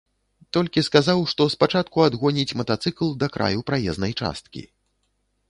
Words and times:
Толькі 0.55 0.83
сказаў, 0.87 1.19
што 1.33 1.47
спачатку 1.55 1.97
адгоніць 2.07 2.55
матацыкл 2.63 3.13
да 3.25 3.31
краю 3.37 3.59
праезнай 3.69 4.13
часткі. 4.19 4.67